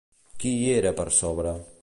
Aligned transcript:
Qui 0.43 0.53
hi 0.61 0.71
era 0.79 0.95
per 1.01 1.07
sobre? 1.19 1.57